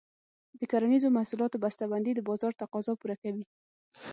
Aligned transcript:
د 0.59 0.61
کرنیزو 0.71 1.15
محصولاتو 1.17 1.61
بسته 1.63 1.83
بندي 1.91 2.11
د 2.15 2.19
بازار 2.29 2.53
تقاضا 2.61 2.93
پوره 2.99 3.15
کوي. 3.23 3.43